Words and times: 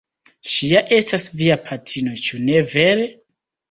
Ŝi 0.53 0.69
ja 0.69 0.81
estas 0.97 1.27
via 1.43 1.59
patrino, 1.69 2.19
ĉu 2.27 2.45
ne 2.51 2.69
vere? 2.77 3.11